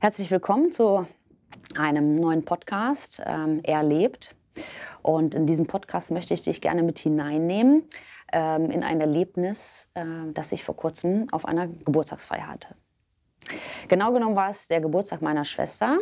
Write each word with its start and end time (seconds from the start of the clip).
Herzlich 0.00 0.30
willkommen 0.30 0.70
zu 0.70 1.08
einem 1.76 2.14
neuen 2.20 2.44
Podcast, 2.44 3.20
ähm, 3.26 3.58
Er 3.64 3.82
lebt. 3.82 4.36
Und 5.02 5.34
in 5.34 5.44
diesem 5.44 5.66
Podcast 5.66 6.12
möchte 6.12 6.34
ich 6.34 6.42
dich 6.42 6.60
gerne 6.60 6.84
mit 6.84 7.00
hineinnehmen 7.00 7.82
ähm, 8.32 8.70
in 8.70 8.84
ein 8.84 9.00
Erlebnis, 9.00 9.88
äh, 9.94 10.04
das 10.34 10.52
ich 10.52 10.62
vor 10.62 10.76
kurzem 10.76 11.26
auf 11.32 11.46
einer 11.46 11.66
Geburtstagsfeier 11.66 12.46
hatte. 12.46 12.68
Genau 13.88 14.12
genommen 14.12 14.36
war 14.36 14.50
es 14.50 14.68
der 14.68 14.80
Geburtstag 14.80 15.20
meiner 15.20 15.44
Schwester. 15.44 15.98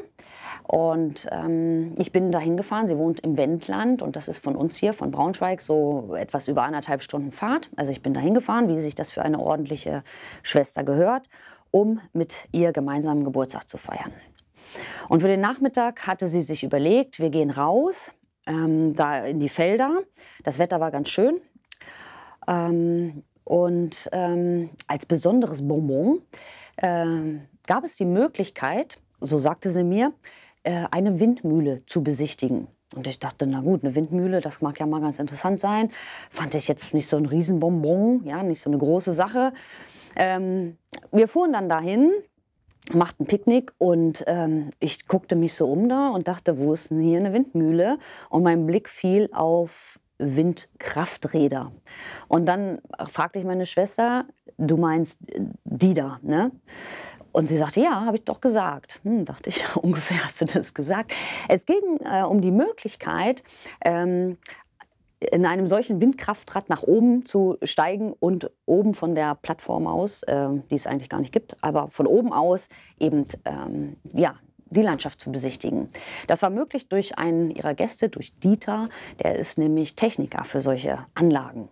Und 0.65 1.27
ähm, 1.33 1.95
ich 1.97 2.13
bin 2.13 2.31
dahin 2.33 2.59
gefahren. 2.59 2.89
Sie 2.89 2.99
wohnt 2.99 3.21
im 3.21 3.39
Wendland 3.39 4.03
und 4.03 4.15
das 4.15 4.29
ist 4.29 4.45
von 4.45 4.57
uns 4.57 4.77
hier, 4.77 4.93
von 4.93 5.11
Braunschweig, 5.11 5.63
so 5.63 6.15
etwas 6.17 6.49
über 6.49 6.65
anderthalb 6.65 7.03
Stunden 7.03 7.33
Fahrt. 7.33 7.71
Also 7.77 7.93
ich 7.93 8.03
bin 8.03 8.13
dahin 8.13 8.35
gefahren, 8.35 8.69
wie 8.69 8.79
sich 8.79 8.95
das 8.95 9.11
für 9.11 9.23
eine 9.23 9.41
ordentliche 9.41 10.05
Schwester 10.43 10.85
gehört, 10.85 11.31
um 11.77 12.01
mit 12.15 12.35
ihr 12.53 12.73
gemeinsam 12.73 13.23
Geburtstag 13.23 13.69
zu 13.69 13.77
feiern. 13.77 14.15
Und 15.11 15.21
für 15.21 15.29
den 15.29 15.43
Nachmittag 15.43 16.07
hatte 16.07 16.27
sie 16.27 16.41
sich 16.41 16.65
überlegt, 16.65 17.19
wir 17.19 17.29
gehen 17.29 17.51
raus, 17.51 18.11
ähm, 18.47 18.95
da 18.95 19.27
in 19.27 19.41
die 19.41 19.51
Felder. 19.51 20.01
Das 20.43 20.59
Wetter 20.59 20.81
war 20.81 20.91
ganz 20.91 21.11
schön. 21.11 21.39
Ähm, 22.49 23.25
und 23.45 24.09
ähm, 24.13 24.71
als 24.87 25.05
besonderes 25.05 25.69
Bonbon 25.69 26.23
äh, 26.77 27.41
gab 27.67 27.85
es 27.85 27.95
die 27.97 28.07
Möglichkeit, 28.07 28.97
so 29.21 29.39
sagte 29.39 29.71
sie 29.71 29.85
mir, 29.85 30.15
äh, 30.63 30.87
eine 30.91 31.21
Windmühle 31.21 31.85
zu 31.85 32.03
besichtigen. 32.03 32.69
Und 32.95 33.07
ich 33.07 33.19
dachte, 33.19 33.47
na 33.47 33.61
gut, 33.61 33.85
eine 33.85 33.95
Windmühle, 33.95 34.41
das 34.41 34.63
mag 34.63 34.81
ja 34.81 34.87
mal 34.87 35.03
ganz 35.03 35.19
interessant 35.19 35.61
sein. 35.61 35.91
Fand 36.31 36.55
ich 36.55 36.69
jetzt 36.69 36.95
nicht 36.95 37.07
so 37.07 37.19
ein 37.19 37.27
Riesenbonbon, 37.27 38.25
ja, 38.25 38.43
nicht 38.43 38.63
so 38.63 38.71
eine 38.71 38.79
große 38.79 39.13
Sache. 39.13 39.53
Ähm, 40.17 40.79
wir 41.13 41.29
fuhren 41.29 41.53
dann 41.53 41.69
dahin, 41.69 42.11
machten 42.93 43.27
Picknick 43.27 43.73
und 43.79 44.25
ähm, 44.27 44.71
ich 44.79 45.07
guckte 45.07 45.37
mich 45.37 45.55
so 45.55 45.71
um 45.71 45.89
da 45.89 46.11
und 46.11 46.29
dachte, 46.29 46.59
wo 46.59 46.73
ist 46.73 46.91
denn 46.91 47.01
hier 47.01 47.19
eine 47.19 47.33
Windmühle? 47.33 47.99
Und 48.31 48.43
mein 48.43 48.67
Blick 48.67 48.89
fiel 48.89 49.29
auf 49.33 49.99
Windkrafträder. 50.19 51.73
Und 52.29 52.47
dann 52.47 52.79
fragte 53.07 53.39
ich 53.39 53.45
meine 53.45 53.67
Schwester, 53.67 54.25
du 54.57 54.77
meinst 54.77 55.19
die 55.65 55.95
da, 55.95 56.19
ne? 56.23 56.53
Und 57.33 57.51
sie 57.51 57.59
sagte, 57.59 57.81
ja, 57.81 58.07
habe 58.07 58.17
ich 58.17 58.25
doch 58.25 58.41
gesagt. 58.41 59.01
Hm, 59.03 59.27
dachte 59.27 59.51
ich, 59.51 59.63
ungefähr 59.77 60.25
hast 60.25 60.41
du 60.41 60.47
das 60.47 60.73
gesagt. 60.73 61.13
Es 61.49 61.67
ging 61.67 61.99
äh, 62.03 62.23
um 62.23 62.41
die 62.41 62.51
Möglichkeit, 62.51 63.43
ähm, 63.85 64.39
in 65.21 65.47
einem 65.47 65.67
solchen 65.67 66.01
Windkraftrad 66.01 66.69
nach 66.69 66.83
oben 66.83 67.25
zu 67.25 67.57
steigen 67.63 68.13
und 68.13 68.51
oben 68.67 68.95
von 68.95 69.15
der 69.15 69.35
Plattform 69.35 69.87
aus, 69.87 70.23
äh, 70.25 70.49
die 70.71 70.75
es 70.75 70.87
eigentlich 70.87 71.09
gar 71.09 71.21
nicht 71.21 71.33
gibt, 71.33 71.57
aber 71.63 71.89
von 71.89 72.07
oben 72.07 72.33
aus 72.33 72.69
eben 72.99 73.27
ähm, 73.45 73.97
ja, 74.13 74.35
die 74.71 74.83
Landschaft 74.83 75.21
zu 75.21 75.33
besichtigen. 75.33 75.89
Das 76.27 76.43
war 76.43 76.51
möglich 76.51 76.89
durch 76.89 77.19
einen 77.19 77.51
ihrer 77.51 77.75
Gäste, 77.75 78.09
durch 78.09 78.39
Dieter. 78.41 78.89
Der 79.23 79.37
ist 79.37 79.59
nämlich 79.59 79.95
Techniker 79.95 80.45
für 80.45 80.61
solche 80.61 80.99
Anlagen. 81.15 81.69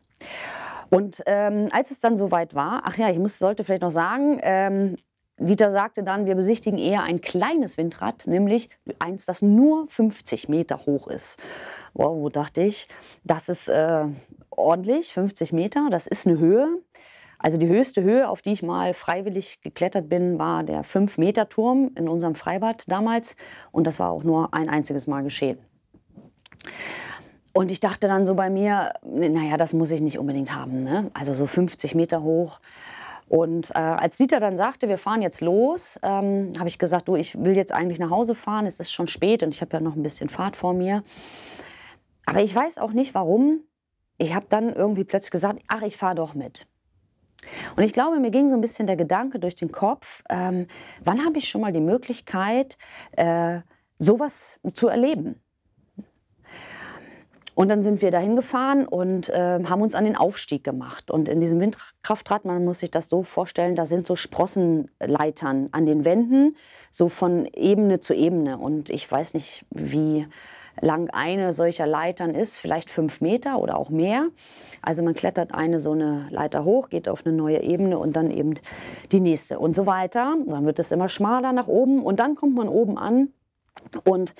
Und 0.90 1.22
ähm, 1.26 1.68
als 1.72 1.90
es 1.90 2.00
dann 2.00 2.16
soweit 2.16 2.54
war, 2.54 2.82
ach 2.84 2.96
ja, 2.96 3.10
ich 3.10 3.18
muss, 3.18 3.38
sollte 3.38 3.64
vielleicht 3.64 3.82
noch 3.82 3.90
sagen, 3.90 4.38
ähm, 4.42 4.96
Dieter 5.38 5.72
sagte 5.72 6.04
dann, 6.04 6.26
wir 6.26 6.36
besichtigen 6.36 6.78
eher 6.78 7.02
ein 7.02 7.20
kleines 7.20 7.76
Windrad, 7.76 8.26
nämlich 8.26 8.70
eins, 9.00 9.26
das 9.26 9.42
nur 9.42 9.86
50 9.88 10.48
Meter 10.48 10.86
hoch 10.86 11.08
ist. 11.08 11.40
Wow, 11.92 12.16
wo 12.16 12.28
dachte 12.28 12.62
ich, 12.62 12.88
das 13.24 13.48
ist 13.48 13.68
äh, 13.68 14.04
ordentlich, 14.50 15.12
50 15.12 15.52
Meter, 15.52 15.88
das 15.90 16.06
ist 16.06 16.26
eine 16.26 16.38
Höhe. 16.38 16.78
Also 17.38 17.58
die 17.58 17.68
höchste 17.68 18.02
Höhe, 18.02 18.28
auf 18.28 18.42
die 18.42 18.52
ich 18.52 18.62
mal 18.62 18.94
freiwillig 18.94 19.60
geklettert 19.60 20.08
bin, 20.08 20.38
war 20.38 20.62
der 20.62 20.84
5-Meter-Turm 20.84 21.90
in 21.96 22.08
unserem 22.08 22.36
Freibad 22.36 22.84
damals. 22.86 23.36
Und 23.70 23.86
das 23.86 23.98
war 23.98 24.12
auch 24.12 24.22
nur 24.22 24.54
ein 24.54 24.68
einziges 24.68 25.06
Mal 25.06 25.22
geschehen. 25.22 25.58
Und 27.52 27.70
ich 27.70 27.80
dachte 27.80 28.08
dann 28.08 28.24
so 28.24 28.34
bei 28.34 28.50
mir, 28.50 28.94
naja, 29.02 29.56
das 29.56 29.74
muss 29.74 29.90
ich 29.90 30.00
nicht 30.00 30.18
unbedingt 30.18 30.54
haben. 30.54 30.82
Ne? 30.82 31.10
Also 31.12 31.34
so 31.34 31.46
50 31.46 31.94
Meter 31.94 32.22
hoch. 32.22 32.60
Und 33.28 33.70
äh, 33.70 33.78
als 33.78 34.16
Dieter 34.16 34.40
dann 34.40 34.56
sagte, 34.56 34.88
wir 34.88 34.98
fahren 34.98 35.22
jetzt 35.22 35.40
los, 35.40 35.98
ähm, 36.02 36.52
habe 36.58 36.68
ich 36.68 36.78
gesagt, 36.78 37.08
du, 37.08 37.16
ich 37.16 37.42
will 37.42 37.56
jetzt 37.56 37.72
eigentlich 37.72 37.98
nach 37.98 38.10
Hause 38.10 38.34
fahren. 38.34 38.66
Es 38.66 38.80
ist 38.80 38.92
schon 38.92 39.08
spät 39.08 39.42
und 39.42 39.54
ich 39.54 39.60
habe 39.60 39.72
ja 39.72 39.80
noch 39.80 39.96
ein 39.96 40.02
bisschen 40.02 40.28
Fahrt 40.28 40.56
vor 40.56 40.74
mir. 40.74 41.02
Aber 42.26 42.42
ich 42.42 42.54
weiß 42.54 42.78
auch 42.78 42.92
nicht 42.92 43.14
warum. 43.14 43.60
Ich 44.18 44.34
habe 44.34 44.46
dann 44.48 44.72
irgendwie 44.72 45.04
plötzlich 45.04 45.30
gesagt, 45.30 45.62
ach, 45.68 45.82
ich 45.82 45.96
fahre 45.96 46.14
doch 46.14 46.34
mit. 46.34 46.66
Und 47.76 47.82
ich 47.82 47.92
glaube, 47.92 48.20
mir 48.20 48.30
ging 48.30 48.48
so 48.48 48.54
ein 48.54 48.60
bisschen 48.60 48.86
der 48.86 48.96
Gedanke 48.96 49.38
durch 49.38 49.54
den 49.54 49.72
Kopf, 49.72 50.22
ähm, 50.30 50.66
wann 51.02 51.24
habe 51.24 51.38
ich 51.38 51.48
schon 51.48 51.60
mal 51.60 51.72
die 51.72 51.80
Möglichkeit, 51.80 52.78
äh, 53.12 53.60
sowas 53.98 54.58
zu 54.74 54.88
erleben? 54.88 55.43
Und 57.54 57.68
dann 57.68 57.82
sind 57.82 58.02
wir 58.02 58.10
dahin 58.10 58.34
gefahren 58.34 58.86
und 58.86 59.28
äh, 59.28 59.62
haben 59.64 59.82
uns 59.82 59.94
an 59.94 60.04
den 60.04 60.16
Aufstieg 60.16 60.64
gemacht. 60.64 61.10
Und 61.10 61.28
in 61.28 61.40
diesem 61.40 61.60
Windkraftrad, 61.60 62.44
man 62.44 62.64
muss 62.64 62.80
sich 62.80 62.90
das 62.90 63.08
so 63.08 63.22
vorstellen, 63.22 63.76
da 63.76 63.86
sind 63.86 64.06
so 64.06 64.16
Sprossenleitern 64.16 65.68
an 65.70 65.86
den 65.86 66.04
Wänden, 66.04 66.56
so 66.90 67.08
von 67.08 67.46
Ebene 67.54 68.00
zu 68.00 68.14
Ebene. 68.14 68.58
Und 68.58 68.90
ich 68.90 69.10
weiß 69.10 69.34
nicht, 69.34 69.64
wie 69.70 70.26
lang 70.80 71.10
eine 71.10 71.52
solcher 71.52 71.86
Leitern 71.86 72.34
ist, 72.34 72.56
vielleicht 72.58 72.90
fünf 72.90 73.20
Meter 73.20 73.60
oder 73.60 73.76
auch 73.76 73.90
mehr. 73.90 74.28
Also 74.82 75.02
man 75.02 75.14
klettert 75.14 75.54
eine 75.54 75.80
so 75.80 75.92
eine 75.92 76.26
Leiter 76.30 76.64
hoch, 76.64 76.88
geht 76.88 77.08
auf 77.08 77.24
eine 77.24 77.34
neue 77.34 77.62
Ebene 77.62 77.98
und 77.98 78.16
dann 78.16 78.30
eben 78.30 78.54
die 79.12 79.20
nächste 79.20 79.58
und 79.58 79.76
so 79.76 79.86
weiter. 79.86 80.36
Dann 80.46 80.66
wird 80.66 80.78
es 80.78 80.92
immer 80.92 81.08
schmaler 81.08 81.52
nach 81.52 81.68
oben 81.68 82.02
und 82.02 82.18
dann 82.18 82.34
kommt 82.34 82.54
man 82.54 82.68
oben 82.68 82.98
an 82.98 83.28
und 84.04 84.34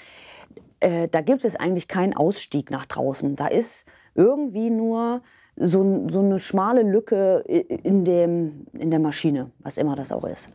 äh, 0.84 1.08
da 1.08 1.22
gibt 1.22 1.46
es 1.46 1.56
eigentlich 1.56 1.88
keinen 1.88 2.14
Ausstieg 2.14 2.70
nach 2.70 2.84
draußen. 2.84 3.36
Da 3.36 3.46
ist 3.46 3.86
irgendwie 4.14 4.68
nur 4.68 5.22
so, 5.56 6.06
so 6.10 6.20
eine 6.20 6.38
schmale 6.38 6.82
Lücke 6.82 7.38
in, 7.38 8.04
dem, 8.04 8.66
in 8.74 8.90
der 8.90 9.00
Maschine, 9.00 9.50
was 9.60 9.78
immer 9.78 9.96
das 9.96 10.12
auch 10.12 10.24
ist. 10.24 10.50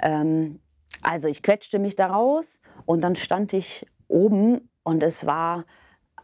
Ähm, 0.00 0.58
also 1.02 1.28
ich 1.28 1.42
quetschte 1.42 1.78
mich 1.78 1.94
da 1.94 2.06
raus 2.06 2.60
und 2.84 3.02
dann 3.02 3.14
stand 3.14 3.52
ich 3.52 3.86
oben 4.08 4.68
und 4.82 5.04
es 5.04 5.24
war 5.24 5.66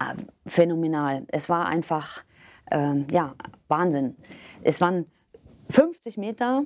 äh, 0.01 0.15
phänomenal. 0.45 1.25
Es 1.29 1.49
war 1.49 1.67
einfach, 1.67 2.25
ähm, 2.73 3.07
ja, 3.13 3.37
Wahnsinn. 3.69 4.17
Es 4.63 4.81
waren 4.81 5.07
50 5.69 6.17
Meter 6.17 6.65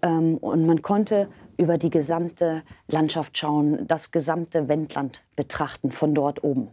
und 0.00 0.66
man 0.66 0.82
konnte 0.82 1.28
über 1.56 1.76
die 1.76 1.90
gesamte 1.90 2.62
Landschaft 2.86 3.36
schauen, 3.36 3.86
das 3.86 4.10
gesamte 4.10 4.68
Wendland 4.68 5.24
betrachten 5.34 5.90
von 5.90 6.14
dort 6.14 6.44
oben. 6.44 6.70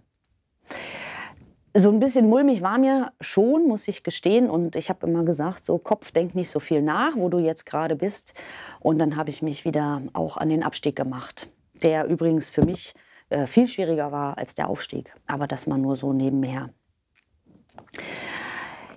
So 1.77 1.89
ein 1.89 1.99
bisschen 1.99 2.29
mulmig 2.29 2.61
war 2.61 2.77
mir 2.77 3.11
schon, 3.19 3.67
muss 3.67 3.89
ich 3.89 4.03
gestehen. 4.03 4.49
Und 4.49 4.77
ich 4.77 4.89
habe 4.89 5.05
immer 5.05 5.25
gesagt, 5.25 5.65
so 5.65 5.77
Kopf, 5.77 6.11
denk 6.11 6.33
nicht 6.33 6.49
so 6.49 6.61
viel 6.61 6.81
nach, 6.81 7.17
wo 7.17 7.27
du 7.27 7.37
jetzt 7.37 7.65
gerade 7.65 7.97
bist. 7.97 8.33
Und 8.79 8.97
dann 8.97 9.17
habe 9.17 9.29
ich 9.29 9.41
mich 9.41 9.65
wieder 9.65 10.01
auch 10.13 10.37
an 10.37 10.47
den 10.47 10.63
Abstieg 10.63 10.95
gemacht, 10.95 11.49
der 11.83 12.05
übrigens 12.05 12.49
für 12.49 12.63
mich 12.63 12.93
äh, 13.29 13.45
viel 13.45 13.67
schwieriger 13.67 14.13
war 14.13 14.37
als 14.37 14.55
der 14.55 14.69
Aufstieg. 14.69 15.13
Aber 15.27 15.47
das 15.47 15.67
mal 15.67 15.77
nur 15.77 15.97
so 15.97 16.13
nebenher. 16.13 16.69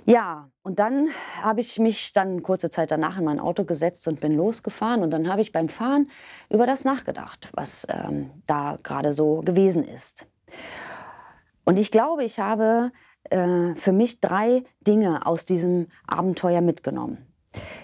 Ja, 0.08 0.50
und 0.62 0.78
dann 0.78 1.10
habe 1.42 1.60
ich 1.60 1.78
mich 1.78 2.14
dann 2.14 2.42
kurze 2.42 2.70
Zeit 2.70 2.90
danach 2.90 3.18
in 3.18 3.24
mein 3.24 3.38
Auto 3.38 3.64
gesetzt 3.64 4.08
und 4.08 4.20
bin 4.20 4.34
losgefahren. 4.34 5.02
Und 5.02 5.10
dann 5.10 5.28
habe 5.28 5.42
ich 5.42 5.52
beim 5.52 5.68
Fahren 5.68 6.08
über 6.48 6.64
das 6.64 6.86
nachgedacht, 6.86 7.50
was 7.52 7.86
ähm, 7.90 8.30
da 8.46 8.78
gerade 8.82 9.12
so 9.12 9.42
gewesen 9.42 9.84
ist. 9.84 10.26
Und 11.66 11.78
ich 11.78 11.90
glaube, 11.90 12.24
ich 12.24 12.38
habe 12.38 12.90
äh, 13.24 13.74
für 13.74 13.92
mich 13.92 14.22
drei 14.22 14.64
Dinge 14.80 15.26
aus 15.26 15.44
diesem 15.44 15.88
Abenteuer 16.06 16.62
mitgenommen. 16.62 17.26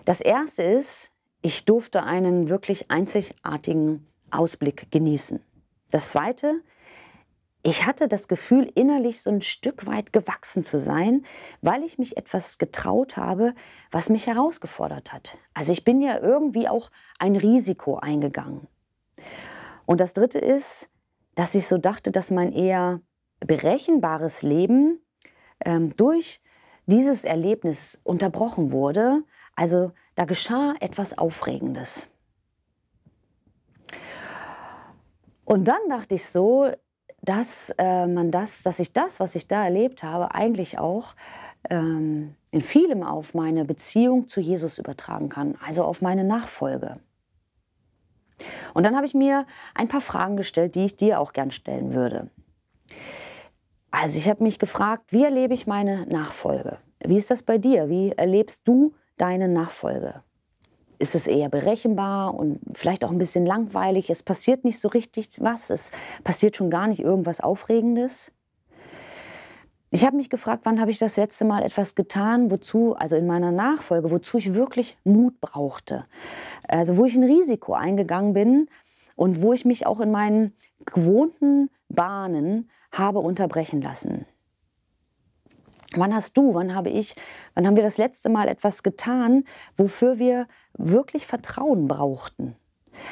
Das 0.07 0.23
erste 0.23 0.63
ist, 0.63 1.11
ich 1.43 1.67
durfte 1.67 2.05
einen 2.05 2.49
wirklich 2.49 2.91
einzigartigen 2.91 4.07
Ausblick 4.31 4.91
genießen. 4.91 5.43
Das 5.91 6.09
Zweite, 6.09 6.63
ich 7.67 7.87
hatte 7.87 8.09
das 8.09 8.29
Gefühl, 8.29 8.71
innerlich 8.75 9.23
so 9.23 9.31
ein 9.31 9.41
Stück 9.41 9.87
weit 9.87 10.13
gewachsen 10.13 10.63
zu 10.63 10.79
sein, 10.79 11.25
weil 11.63 11.83
ich 11.83 11.99
mich 11.99 12.19
etwas 12.19 12.59
getraut 12.59 13.17
habe, 13.17 13.55
was 13.91 14.11
mich 14.11 14.27
herausgefordert 14.27 15.15
hat. 15.15 15.39
Also 15.55 15.73
ich 15.73 15.83
bin 15.83 16.03
ja 16.03 16.21
irgendwie 16.21 16.69
auch 16.69 16.91
ein 17.19 17.37
Risiko 17.37 17.97
eingegangen. 17.97 18.69
Und 19.87 20.03
das 20.03 20.13
Dritte 20.13 20.39
ist, 20.39 20.91
dass 21.37 21.55
ich 21.55 21.67
so 21.67 21.79
dachte, 21.79 22.11
dass 22.11 22.31
mein 22.31 22.53
eher 22.53 23.01
berechenbares 23.41 24.43
Leben 24.43 25.01
ähm, 25.65 25.97
durch 25.97 26.43
dieses 26.85 27.25
Erlebnis 27.25 27.99
unterbrochen 28.05 28.73
wurde. 28.73 29.23
Also 29.57 29.93
da 30.17 30.27
geschah 30.27 30.75
etwas 30.81 31.17
Aufregendes. 31.17 32.11
Und 35.47 35.65
dann 35.65 35.89
dachte 35.89 36.17
ich 36.17 36.27
so, 36.27 36.71
dass 37.25 37.75
äh, 37.79 38.07
man 38.07 38.31
das, 38.31 38.63
dass 38.63 38.79
ich 38.79 38.93
das, 38.93 39.21
was 39.21 39.35
ich 39.35 39.49
da 39.49 39.65
erlebt 39.65 40.03
habe, 40.03 40.35
eigentlich 40.35 40.79
auch 40.79 41.15
ähm, 41.71 42.35
in 42.51 42.61
vielem 42.61 43.03
auf 43.03 43.35
meine 43.35 43.65
Beziehung 43.65 44.29
zu 44.29 44.41
Jesus 44.41 44.79
übertragen 44.79 45.29
kann, 45.29 45.57
also 45.65 45.85
auf 45.85 46.03
meine 46.03 46.25
Nachfolge. 46.25 46.99
Und 48.75 48.85
dann 48.85 48.97
habe 48.97 49.07
ich 49.07 49.15
mir 49.15 49.47
ein 49.75 49.89
paar 49.89 50.01
Fragen 50.01 50.37
gestellt, 50.37 50.75
die 50.75 50.85
ich 50.85 50.97
dir 50.97 51.21
auch 51.21 51.33
gern 51.33 51.51
stellen 51.51 51.95
würde. 51.95 52.31
Also 53.91 54.19
ich 54.19 54.29
habe 54.29 54.43
mich 54.43 54.59
gefragt, 54.59 55.13
wie 55.13 55.25
erlebe 55.25 55.55
ich 55.55 55.67
meine 55.67 56.05
Nachfolge? 56.07 56.79
Wie 57.01 57.17
ist 57.17 57.31
das 57.31 57.43
bei 57.43 57.59
dir? 57.59 57.89
Wie 57.89 58.11
erlebst 58.11 58.67
du 58.67 58.93
deine 59.17 59.49
Nachfolge? 59.49 60.23
Ist 60.99 61.15
es 61.15 61.27
eher 61.27 61.49
berechenbar 61.49 62.35
und 62.35 62.61
vielleicht 62.73 63.05
auch 63.05 63.11
ein 63.11 63.19
bisschen 63.19 63.47
langweilig? 63.47 64.11
Es 64.11 64.23
passiert 64.23 64.65
nicht 64.65 64.79
so 64.79 64.89
richtig 64.89 65.29
was, 65.41 65.71
es 65.71 65.91
passiert 66.23 66.57
schon 66.57 66.71
gar 66.71 66.87
nicht 66.87 67.01
irgendwas 67.01 67.41
Aufregendes. 67.41 68.33
Ich 69.91 70.05
habe 70.05 70.17
mich 70.17 70.29
gefragt, 70.29 70.63
wann 70.65 70.81
habe 70.81 70.91
ich 70.91 70.99
das 70.99 71.17
letzte 71.17 71.45
Mal 71.45 71.63
etwas 71.63 71.95
getan, 71.95 72.51
wozu, 72.51 72.97
also 72.97 73.15
in 73.15 73.29
meiner 73.29 73.53
Nachfolge, 73.53 74.11
wozu 74.11 74.39
ich 74.39 74.53
wirklich 74.53 74.99
Mut 75.05 75.41
brauchte. 75.41 76.05
Also 76.67 76.97
wo 76.97 77.05
ich 77.05 77.15
ein 77.15 77.23
Risiko 77.23 77.75
eingegangen 77.75 78.33
bin 78.33 78.69
und 79.15 79.41
wo 79.41 79.53
ich 79.53 79.65
mich 79.65 79.87
auch 79.87 80.01
in 80.01 80.11
meinen 80.11 80.53
gewohnten 80.85 81.71
Bahnen 81.89 82.71
habe 82.91 83.21
unterbrechen 83.21 83.81
lassen. 83.83 84.27
Wann 85.97 86.15
hast 86.15 86.37
du, 86.37 86.55
wann 86.55 86.75
habe 86.75 86.91
ich, 86.91 87.15
wann 87.55 87.67
haben 87.67 87.77
wir 87.77 87.83
das 87.83 87.99
letzte 87.99 88.29
Mal 88.29 88.49
etwas 88.49 88.83
getan, 88.83 89.45
wofür 89.77 90.19
wir 90.19 90.47
wirklich 90.77 91.27
Vertrauen 91.27 91.89
brauchten? 91.89 92.57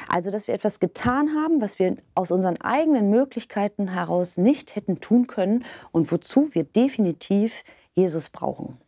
Also, 0.08 0.30
dass 0.30 0.46
wir 0.46 0.54
etwas 0.54 0.80
getan 0.80 1.34
haben, 1.34 1.60
was 1.60 1.78
wir 1.78 1.96
aus 2.14 2.30
unseren 2.30 2.60
eigenen 2.60 3.10
Möglichkeiten 3.10 3.88
heraus 3.88 4.36
nicht 4.36 4.76
hätten 4.76 5.00
tun 5.00 5.26
können 5.26 5.64
und 5.90 6.12
wozu 6.12 6.50
wir 6.52 6.64
definitiv 6.64 7.64
Jesus 7.94 8.30
brauchen. 8.30 8.78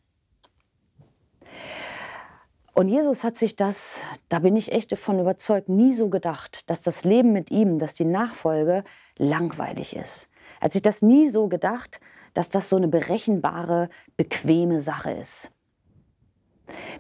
Und 2.77 2.89
Jesus 2.89 3.23
hat 3.23 3.37
sich 3.37 3.55
das, 3.55 4.01
da 4.29 4.41
bin 4.41 4.57
ich 4.57 4.73
echt 4.73 4.91
davon 4.91 5.21
überzeugt, 5.21 5.69
nie 5.69 5.93
so 5.93 6.09
gedacht, 6.09 6.69
dass 6.69 6.81
das 6.81 7.05
Leben 7.05 7.33
mit 7.33 7.53
ihm, 7.53 7.79
dass 7.79 7.95
die 7.95 8.05
Nachfolge 8.05 8.83
langweilig 9.17 9.95
ist. 9.95 10.29
Er 10.59 10.67
hat 10.67 10.73
sich 10.73 10.83
das 10.83 11.01
nie 11.01 11.29
so 11.29 11.47
gedacht, 11.47 12.01
dass 12.35 12.49
das 12.49 12.69
so 12.69 12.77
eine 12.77 12.89
berechenbare, 12.89 13.89
bequeme 14.17 14.81
Sache 14.81 15.13
ist. 15.13 15.51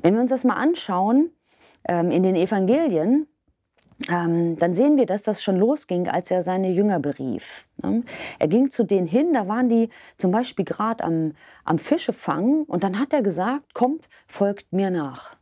Wenn 0.02 0.14
wir 0.14 0.20
uns 0.20 0.30
das 0.30 0.44
mal 0.44 0.56
anschauen 0.56 1.30
ähm, 1.88 2.10
in 2.10 2.22
den 2.22 2.36
Evangelien, 2.36 3.26
ähm, 4.08 4.56
dann 4.56 4.74
sehen 4.74 4.96
wir, 4.96 5.06
dass 5.06 5.22
das 5.22 5.42
schon 5.42 5.56
losging, 5.56 6.08
als 6.08 6.30
er 6.30 6.42
seine 6.42 6.70
Jünger 6.70 6.98
berief. 6.98 7.66
Ne? 7.82 8.02
Er 8.38 8.48
ging 8.48 8.70
zu 8.70 8.84
denen 8.84 9.06
hin, 9.06 9.32
da 9.32 9.46
waren 9.46 9.68
die 9.68 9.88
zum 10.18 10.30
Beispiel 10.30 10.64
gerade 10.64 11.04
am, 11.04 11.32
am 11.64 11.78
Fischefangen 11.78 12.64
und 12.64 12.82
dann 12.82 12.98
hat 12.98 13.12
er 13.12 13.22
gesagt, 13.22 13.74
kommt, 13.74 14.08
folgt 14.26 14.72
mir 14.72 14.90
nach. 14.90 15.36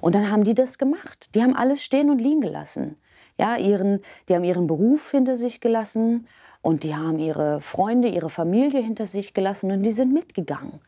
Und 0.00 0.14
dann 0.14 0.30
haben 0.30 0.44
die 0.44 0.54
das 0.54 0.78
gemacht. 0.78 1.34
Die 1.34 1.42
haben 1.42 1.54
alles 1.54 1.82
stehen 1.82 2.10
und 2.10 2.18
liegen 2.18 2.40
gelassen. 2.40 2.96
Ja, 3.38 3.56
ihren, 3.56 4.00
die 4.28 4.34
haben 4.34 4.44
ihren 4.44 4.66
Beruf 4.66 5.10
hinter 5.10 5.36
sich 5.36 5.60
gelassen 5.60 6.28
und 6.62 6.82
die 6.82 6.94
haben 6.94 7.18
ihre 7.18 7.60
Freunde, 7.60 8.08
ihre 8.08 8.30
Familie 8.30 8.80
hinter 8.80 9.06
sich 9.06 9.34
gelassen 9.34 9.70
und 9.70 9.82
die 9.82 9.90
sind 9.90 10.12
mitgegangen. 10.12 10.80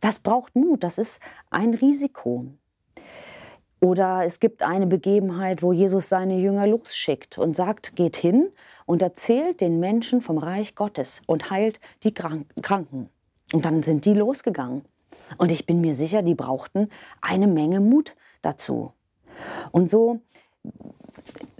Das 0.00 0.18
braucht 0.18 0.54
Mut, 0.54 0.84
das 0.84 0.98
ist 0.98 1.20
ein 1.50 1.74
Risiko. 1.74 2.46
Oder 3.80 4.24
es 4.24 4.40
gibt 4.40 4.62
eine 4.62 4.86
Begebenheit, 4.86 5.62
wo 5.62 5.72
Jesus 5.72 6.08
seine 6.08 6.38
Jünger 6.38 6.66
losschickt 6.66 7.36
und 7.36 7.54
sagt, 7.54 7.96
geht 7.96 8.16
hin 8.16 8.48
und 8.86 9.02
erzählt 9.02 9.60
den 9.60 9.80
Menschen 9.80 10.20
vom 10.20 10.38
Reich 10.38 10.74
Gottes 10.74 11.20
und 11.26 11.50
heilt 11.50 11.80
die 12.02 12.14
Kranken. 12.14 13.08
Und 13.52 13.64
dann 13.64 13.82
sind 13.82 14.04
die 14.04 14.14
losgegangen. 14.14 14.84
Und 15.36 15.50
ich 15.50 15.66
bin 15.66 15.80
mir 15.80 15.94
sicher, 15.94 16.22
die 16.22 16.34
brauchten 16.34 16.88
eine 17.20 17.46
Menge 17.46 17.80
Mut 17.80 18.14
dazu. 18.42 18.92
Und 19.70 19.90
so 19.90 20.20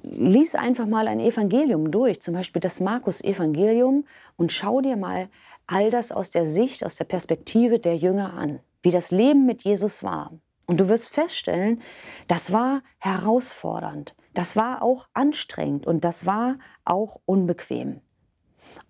lies 0.02 0.54
einfach 0.54 0.86
mal 0.86 1.08
ein 1.08 1.20
Evangelium 1.20 1.90
durch, 1.90 2.20
zum 2.20 2.34
Beispiel 2.34 2.60
das 2.60 2.80
Markus-Evangelium, 2.80 4.04
und 4.36 4.52
schau 4.52 4.80
dir 4.80 4.96
mal 4.96 5.28
all 5.66 5.90
das 5.90 6.12
aus 6.12 6.30
der 6.30 6.46
Sicht, 6.46 6.84
aus 6.84 6.96
der 6.96 7.04
Perspektive 7.04 7.78
der 7.78 7.96
Jünger 7.96 8.34
an, 8.34 8.60
wie 8.82 8.90
das 8.90 9.10
Leben 9.10 9.46
mit 9.46 9.62
Jesus 9.62 10.02
war. 10.02 10.32
Und 10.66 10.78
du 10.80 10.88
wirst 10.88 11.10
feststellen, 11.10 11.82
das 12.28 12.52
war 12.52 12.82
herausfordernd, 12.98 14.14
das 14.32 14.56
war 14.56 14.82
auch 14.82 15.06
anstrengend 15.12 15.86
und 15.86 16.04
das 16.04 16.26
war 16.26 16.58
auch 16.84 17.20
unbequem. 17.26 18.00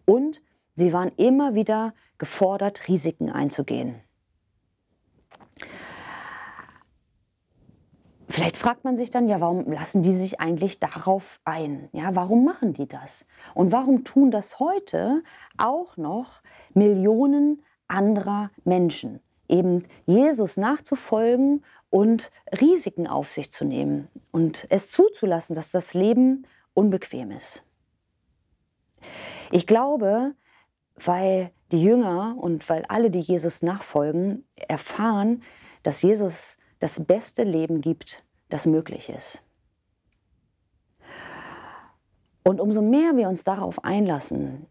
Und 0.06 0.41
sie 0.77 0.93
waren 0.93 1.12
immer 1.17 1.55
wieder 1.55 1.94
gefordert, 2.19 2.88
Risiken 2.88 3.31
einzugehen. 3.31 3.97
Vielleicht 8.34 8.58
fragt 8.58 8.84
man 8.84 8.96
sich 8.96 9.10
dann, 9.10 9.28
ja, 9.28 9.40
warum 9.40 9.70
lassen 9.70 10.02
die 10.02 10.12
sich 10.12 10.40
eigentlich 10.40 10.81
darauf 10.81 11.40
ein? 11.44 11.88
Ja, 11.92 12.14
warum 12.14 12.44
machen 12.44 12.72
die 12.72 12.88
das? 12.88 13.26
Und 13.54 13.70
warum 13.70 14.04
tun 14.04 14.31
das 14.31 14.58
heute 14.58 15.22
auch 15.56 15.96
noch 15.96 16.42
Millionen 16.75 17.62
anderer 17.86 18.50
Menschen? 18.64 19.20
eben 19.48 19.84
Jesus 20.06 20.56
nachzufolgen 20.56 21.64
und 21.90 22.31
Risiken 22.60 23.06
auf 23.06 23.31
sich 23.31 23.52
zu 23.52 23.64
nehmen 23.64 24.08
und 24.32 24.66
es 24.70 24.90
zuzulassen, 24.90 25.54
dass 25.54 25.70
das 25.70 25.94
Leben 25.94 26.46
unbequem 26.75 27.31
ist. 27.31 27.64
Ich 29.50 29.66
glaube, 29.66 30.34
weil 30.96 31.50
die 31.70 31.82
Jünger 31.82 32.36
und 32.38 32.69
weil 32.69 32.84
alle, 32.86 33.10
die 33.10 33.20
Jesus 33.20 33.62
nachfolgen, 33.62 34.44
erfahren, 34.56 35.42
dass 35.82 36.02
Jesus 36.02 36.56
das 36.81 37.04
beste 37.04 37.44
Leben 37.44 37.81
gibt, 37.81 38.24
das 38.49 38.67
möglich 38.67 39.08
ist. 39.08 39.43
Und 42.43 42.61
umso 42.61 42.82
mehr 42.82 43.17
wir 43.17 43.29
uns 43.29 43.43
darauf 43.43 43.85
einlassen, 43.85 44.67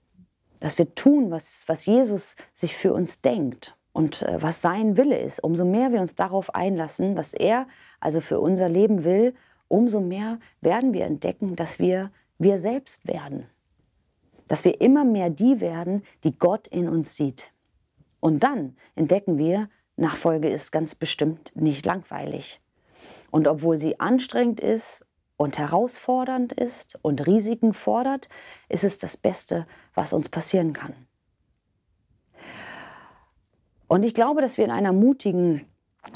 dass 0.60 0.78
wir 0.78 0.94
tun, 0.96 1.32
was, 1.32 1.64
was 1.68 1.86
Jesus 1.86 2.36
sich 2.54 2.78
für 2.78 2.94
uns 2.94 3.22
denkt 3.22 3.76
und 3.92 4.22
äh, 4.22 4.42
was 4.42 4.62
sein 4.62 4.96
Wille 4.96 5.20
ist. 5.20 5.44
Umso 5.44 5.66
mehr 5.66 5.92
wir 5.92 6.02
uns 6.02 6.16
darauf 6.16 6.54
einlassen, 6.56 7.18
was 7.18 7.34
er 7.34 7.68
also 8.00 8.22
für 8.22 8.40
unser 8.40 8.70
Leben 8.70 9.04
will, 9.04 9.34
umso 9.68 10.00
mehr 10.02 10.40
werden 10.62 10.94
wir 10.94 11.06
entdecken, 11.06 11.56
dass 11.56 11.80
wir 11.80 12.12
wir 12.38 12.58
selbst 12.58 13.08
werden. 13.08 13.48
Dass 14.48 14.64
wir 14.66 14.82
immer 14.82 15.04
mehr 15.04 15.30
die 15.30 15.60
werden, 15.60 16.04
die 16.24 16.38
Gott 16.38 16.68
in 16.68 16.88
uns 16.88 17.16
sieht. 17.16 17.52
Und 18.20 18.44
dann 18.44 18.78
entdecken 18.96 19.38
wir, 19.38 19.70
Nachfolge 19.96 20.50
ist 20.50 20.72
ganz 20.72 20.96
bestimmt 20.96 21.52
nicht 21.56 21.86
langweilig. 21.86 22.62
Und 23.34 23.48
obwohl 23.48 23.80
sie 23.80 24.00
anstrengend 24.00 24.60
ist 24.60 25.04
und 25.38 25.58
herausfordernd 25.58 26.54
ist 26.54 27.00
und 27.02 27.26
Risiken 27.26 27.74
fordert, 27.74 28.30
ist 28.70 28.84
es 28.84 29.00
das 29.00 29.18
Beste, 29.18 29.66
was 29.96 30.14
uns 30.14 30.30
passieren 30.30 30.74
kann. 30.74 30.94
Und 33.88 34.04
ich 34.04 34.14
glaube, 34.14 34.42
dass 34.42 34.60
wir 34.60 34.66
in 34.66 34.70
einer 34.70 34.94
mutigen 34.94 35.66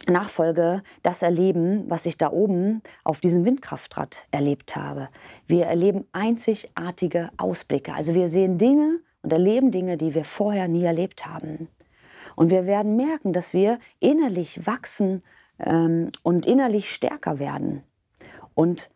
Nachfolge 0.08 0.84
das 1.02 1.24
erleben, 1.24 1.90
was 1.90 2.06
ich 2.06 2.20
da 2.20 2.32
oben 2.32 2.84
auf 3.04 3.20
diesem 3.20 3.46
Windkraftrad 3.46 4.28
erlebt 4.30 4.76
habe. 4.76 5.10
Wir 5.48 5.66
erleben 5.66 6.06
einzigartige 6.12 7.32
Ausblicke. 7.38 7.96
Also 7.96 8.14
wir 8.14 8.30
sehen 8.30 8.60
Dinge 8.60 9.00
und 9.24 9.34
erleben 9.34 9.72
Dinge, 9.72 9.98
die 9.98 10.14
wir 10.14 10.24
vorher 10.24 10.68
nie 10.68 10.84
erlebt 10.84 11.26
haben. 11.26 11.68
Und 12.36 12.52
wir 12.52 12.68
werden 12.68 12.96
merken, 12.96 13.34
dass 13.34 13.54
wir 13.54 13.80
innerlich 14.00 14.68
wachsen 14.68 15.24
ähm, 15.60 16.12
und 16.24 16.46
innerlich 16.46 16.92
stärker 16.92 17.40
werden. 17.40 17.84
Und 18.54 18.90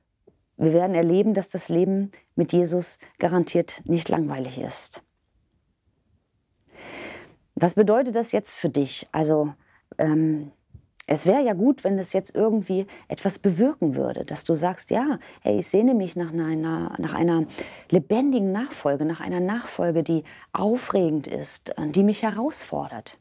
wir 0.58 0.74
werden 0.74 0.96
erleben, 0.96 1.34
dass 1.34 1.50
das 1.50 1.70
Leben 1.70 2.12
mit 2.36 2.54
Jesus 2.54 3.00
garantiert 3.20 3.82
nicht 3.86 4.10
langweilig 4.10 4.60
ist. 4.60 5.02
Was 7.56 7.74
bedeutet 7.74 8.16
das 8.16 8.32
jetzt 8.32 8.56
für 8.56 8.70
dich? 8.70 9.08
Also 9.12 9.54
ähm, 9.98 10.52
es 11.08 11.26
wäre 11.26 11.44
ja 11.44 11.54
gut, 11.54 11.84
wenn 11.84 12.00
es 12.00 12.14
jetzt 12.14 12.34
irgendwie 12.34 12.88
etwas 13.08 13.38
bewirken 13.38 13.96
würde, 13.96 14.24
dass 14.24 14.44
du 14.44 14.54
sagst, 14.54 14.92
ja, 14.92 15.20
hey, 15.42 15.60
ich 15.60 15.68
sehne 15.68 15.94
mich 15.94 16.16
nach 16.16 16.32
einer, 16.32 16.96
nach 16.98 17.14
einer 17.14 17.46
lebendigen 17.90 18.52
Nachfolge, 18.52 19.06
nach 19.06 19.20
einer 19.20 19.42
Nachfolge, 19.42 20.04
die 20.04 20.24
aufregend 20.54 21.28
ist, 21.28 21.78
äh, 21.78 21.88
die 21.88 22.04
mich 22.04 22.24
herausfordert. 22.24 23.18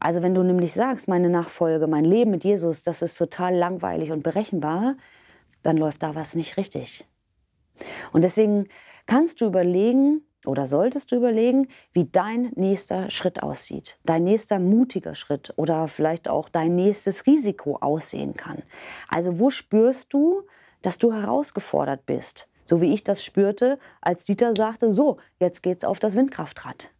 Also 0.00 0.22
wenn 0.22 0.34
du 0.34 0.42
nämlich 0.42 0.74
sagst, 0.74 1.08
meine 1.08 1.28
Nachfolge, 1.28 1.86
mein 1.86 2.04
Leben 2.04 2.30
mit 2.30 2.44
Jesus, 2.44 2.82
das 2.82 3.02
ist 3.02 3.16
total 3.16 3.54
langweilig 3.54 4.12
und 4.12 4.22
berechenbar, 4.22 4.96
dann 5.62 5.76
läuft 5.76 6.02
da 6.02 6.14
was 6.14 6.34
nicht 6.34 6.56
richtig. 6.56 7.06
Und 8.12 8.22
deswegen 8.22 8.68
kannst 9.06 9.40
du 9.40 9.46
überlegen, 9.46 10.22
oder 10.46 10.66
solltest 10.66 11.10
du 11.10 11.16
überlegen, 11.16 11.68
wie 11.92 12.04
dein 12.04 12.52
nächster 12.54 13.10
Schritt 13.10 13.42
aussieht, 13.42 13.98
dein 14.04 14.24
nächster 14.24 14.58
mutiger 14.58 15.14
Schritt 15.14 15.52
oder 15.56 15.88
vielleicht 15.88 16.28
auch 16.28 16.48
dein 16.48 16.76
nächstes 16.76 17.26
Risiko 17.26 17.76
aussehen 17.76 18.34
kann. 18.34 18.62
Also 19.08 19.40
wo 19.40 19.50
spürst 19.50 20.12
du, 20.12 20.42
dass 20.82 20.98
du 20.98 21.12
herausgefordert 21.12 22.06
bist? 22.06 22.48
So 22.66 22.80
wie 22.80 22.92
ich 22.92 23.02
das 23.02 23.24
spürte, 23.24 23.78
als 24.00 24.26
Dieter 24.26 24.54
sagte, 24.54 24.92
so, 24.92 25.16
jetzt 25.40 25.62
geht's 25.62 25.84
auf 25.84 25.98
das 25.98 26.14
Windkraftrad. 26.14 26.90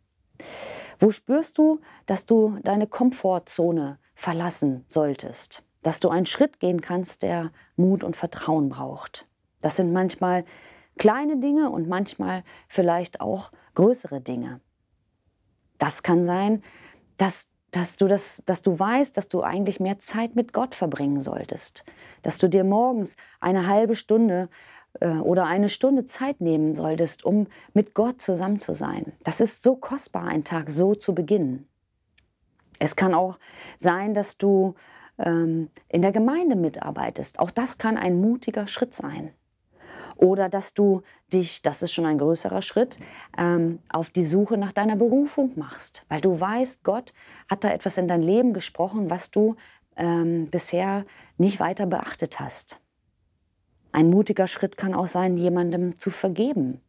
Wo 0.99 1.11
spürst 1.11 1.59
du, 1.59 1.81
dass 2.07 2.27
du 2.27 2.59
deine 2.63 2.87
Komfortzone 2.87 3.99
verlassen 4.15 4.85
solltest? 4.89 5.63
Dass 5.83 6.01
du 6.01 6.09
einen 6.09 6.27
Schritt 6.27 6.59
gehen 6.59 6.81
kannst, 6.81 7.23
der 7.23 7.53
Mut 7.77 8.03
und 8.03 8.17
Vertrauen 8.17 8.69
braucht. 8.69 9.29
Das 9.61 9.77
sind 9.77 9.93
manchmal 9.93 10.45
kleine 10.99 11.39
Dinge 11.39 11.71
und 11.71 11.89
manchmal 11.89 12.43
vielleicht 12.69 13.21
auch 13.21 13.53
größere 13.75 14.21
Dinge. 14.21 14.61
Das 15.79 16.03
kann 16.03 16.25
sein, 16.25 16.63
dass, 17.17 17.49
dass, 17.71 17.97
du 17.97 18.09
das, 18.09 18.43
dass 18.47 18.63
du 18.63 18.79
weißt, 18.79 19.17
dass 19.17 19.29
du 19.29 19.43
eigentlich 19.43 19.79
mehr 19.79 20.01
Zeit 20.01 20.35
mit 20.35 20.53
Gott 20.53 20.75
verbringen 20.75 21.23
solltest. 21.23 21.85
Dass 22.23 22.39
du 22.39 22.49
dir 22.49 22.65
morgens 22.65 23.17
eine 23.41 23.69
halbe 23.69 23.95
Stunde 23.95 24.49
oder 25.01 25.47
eine 25.47 25.69
Stunde 25.69 26.05
Zeit 26.05 26.41
nehmen 26.41 26.75
solltest, 26.75 27.25
um 27.25 27.47
mit 27.73 27.95
Gott 27.95 28.21
zusammen 28.21 28.59
zu 28.59 28.75
sein. 28.75 29.13
Das 29.25 29.41
ist 29.41 29.63
so 29.63 29.77
kostbar, 29.77 30.25
einen 30.25 30.45
Tag 30.45 30.71
so 30.71 30.95
zu 30.95 31.15
beginnen. 31.15 31.69
Es 32.79 32.97
kann 32.97 33.15
auch 33.15 33.39
sein, 33.77 34.15
dass 34.15 34.39
du 34.39 34.75
ähm, 35.19 35.69
in 35.89 36.03
der 36.03 36.13
Gemeinde 36.13 36.57
mitarbeitest. 36.57 37.39
Auch 37.39 37.51
das 37.51 37.79
kann 37.79 37.97
ein 37.97 38.21
mutiger 38.21 38.67
Schritt 38.67 38.95
sein. 38.95 39.33
Oder 40.17 40.49
dass 40.49 40.75
du 40.75 41.03
dich, 41.33 41.63
das 41.63 41.83
ist 41.83 41.93
schon 41.93 42.07
ein 42.07 42.19
größerer 42.19 42.63
Schritt, 42.63 42.99
ähm, 43.37 43.79
auf 43.89 44.11
die 44.11 44.27
Suche 44.27 44.57
nach 44.57 44.73
deiner 44.73 44.97
Berufung 44.97 45.53
machst, 45.55 46.05
weil 46.09 46.21
du 46.21 46.41
weißt, 46.41 46.83
Gott 46.83 47.13
hat 47.49 47.63
da 47.63 47.71
etwas 47.71 47.99
in 47.99 48.09
dein 48.09 48.23
Leben 48.23 48.53
gesprochen, 48.53 49.11
was 49.11 49.31
du 49.31 49.55
ähm, 49.97 50.49
bisher 50.51 51.05
nicht 51.37 51.61
weiter 51.61 51.87
beachtet 51.87 52.41
hast. 52.41 52.81
Ein 53.93 54.11
mutiger 54.11 54.47
Schritt 54.47 54.77
kann 54.77 54.95
auch 54.95 55.07
sein, 55.07 55.37
jemandem 55.37 55.99
zu 55.99 56.11
vergeben. 56.11 56.81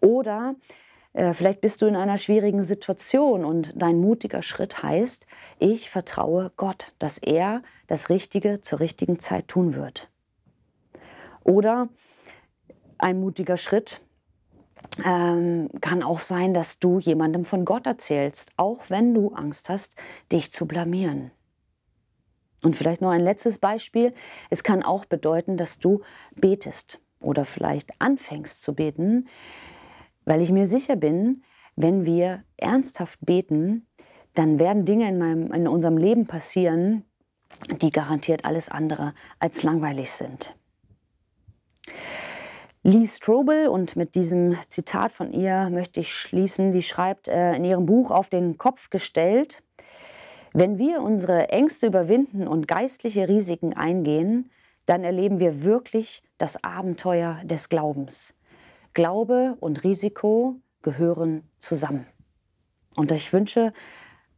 Oder 0.00 0.54
äh, 1.12 1.32
vielleicht 1.32 1.60
bist 1.60 1.82
du 1.82 1.86
in 1.86 1.96
einer 1.96 2.18
schwierigen 2.18 2.62
Situation 2.62 3.44
und 3.44 3.72
dein 3.74 4.00
mutiger 4.00 4.42
Schritt 4.42 4.82
heißt, 4.82 5.26
ich 5.58 5.90
vertraue 5.90 6.52
Gott, 6.56 6.94
dass 6.98 7.18
er 7.18 7.62
das 7.86 8.10
Richtige 8.10 8.60
zur 8.60 8.80
richtigen 8.80 9.18
Zeit 9.18 9.48
tun 9.48 9.74
wird. 9.74 10.08
Oder 11.44 11.88
ein 12.98 13.20
mutiger 13.20 13.56
Schritt 13.56 14.00
ähm, 15.04 15.68
kann 15.80 16.02
auch 16.02 16.20
sein, 16.20 16.54
dass 16.54 16.78
du 16.78 16.98
jemandem 16.98 17.44
von 17.44 17.64
Gott 17.64 17.86
erzählst, 17.86 18.50
auch 18.56 18.78
wenn 18.88 19.14
du 19.14 19.32
Angst 19.32 19.68
hast, 19.68 19.94
dich 20.30 20.50
zu 20.50 20.66
blamieren. 20.66 21.30
Und 22.62 22.76
vielleicht 22.76 23.00
noch 23.00 23.10
ein 23.10 23.22
letztes 23.22 23.58
Beispiel. 23.58 24.12
Es 24.50 24.62
kann 24.62 24.82
auch 24.82 25.04
bedeuten, 25.04 25.56
dass 25.56 25.78
du 25.78 26.02
betest 26.34 27.00
oder 27.20 27.44
vielleicht 27.44 27.92
anfängst 28.00 28.62
zu 28.62 28.74
beten, 28.74 29.28
weil 30.24 30.40
ich 30.40 30.50
mir 30.50 30.66
sicher 30.66 30.96
bin, 30.96 31.42
wenn 31.76 32.04
wir 32.04 32.42
ernsthaft 32.56 33.18
beten, 33.24 33.86
dann 34.34 34.58
werden 34.58 34.84
Dinge 34.84 35.08
in, 35.08 35.18
meinem, 35.18 35.52
in 35.52 35.68
unserem 35.68 35.96
Leben 35.96 36.26
passieren, 36.26 37.04
die 37.80 37.90
garantiert 37.90 38.44
alles 38.44 38.68
andere 38.68 39.14
als 39.38 39.62
langweilig 39.62 40.10
sind. 40.10 40.54
Lee 42.82 43.06
Strobel, 43.06 43.68
und 43.68 43.96
mit 43.96 44.14
diesem 44.14 44.56
Zitat 44.68 45.12
von 45.12 45.32
ihr 45.32 45.68
möchte 45.70 46.00
ich 46.00 46.14
schließen, 46.14 46.72
die 46.72 46.82
schreibt 46.82 47.28
äh, 47.28 47.54
in 47.54 47.64
ihrem 47.64 47.86
Buch 47.86 48.10
Auf 48.10 48.28
den 48.28 48.56
Kopf 48.56 48.90
gestellt, 48.90 49.62
wenn 50.52 50.78
wir 50.78 51.02
unsere 51.02 51.48
Ängste 51.50 51.86
überwinden 51.86 52.48
und 52.48 52.68
geistliche 52.68 53.28
Risiken 53.28 53.74
eingehen, 53.74 54.50
dann 54.86 55.04
erleben 55.04 55.38
wir 55.38 55.62
wirklich 55.62 56.22
das 56.38 56.62
Abenteuer 56.64 57.40
des 57.44 57.68
Glaubens. 57.68 58.34
Glaube 58.94 59.56
und 59.60 59.84
Risiko 59.84 60.56
gehören 60.82 61.42
zusammen. 61.58 62.06
Und 62.96 63.12
ich 63.12 63.32
wünsche 63.32 63.72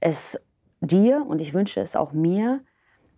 es 0.01 0.39
dir 0.81 1.25
und 1.27 1.41
ich 1.41 1.55
wünsche 1.55 1.81
es 1.81 1.95
auch 1.95 2.13
mir, 2.13 2.61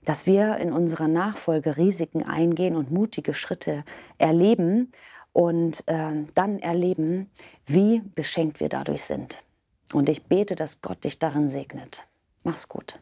dass 0.04 0.26
wir 0.26 0.56
in 0.58 0.72
unserer 0.72 1.08
Nachfolge 1.08 1.76
Risiken 1.76 2.22
eingehen 2.25 2.76
und 2.76 2.90
mutige 2.90 3.34
Schritte 3.34 3.84
erleben 4.18 4.92
und 5.32 5.84
äh, 5.87 6.25
dann 6.34 6.58
erleben, 6.58 7.30
wie 7.66 8.00
beschenkt 8.14 8.61
wir 8.61 8.68
dadurch 8.68 9.04
sind. 9.04 9.42
Und 9.92 10.08
ich 10.08 10.25
bete, 10.25 10.54
dass 10.54 10.82
Gott 10.82 11.04
dich 11.04 11.18
darin 11.18 11.49
segnet. 11.49 12.06
Mach's 12.44 12.68
gut. 12.68 12.99